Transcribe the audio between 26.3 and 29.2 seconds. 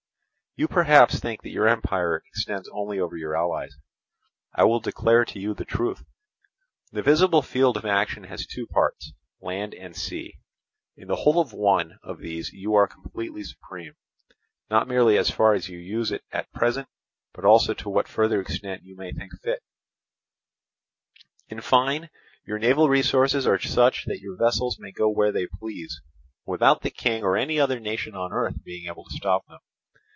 without the King or any other nation on earth being able to